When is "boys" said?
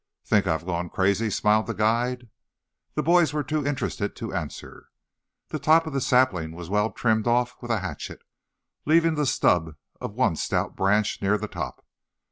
3.03-3.33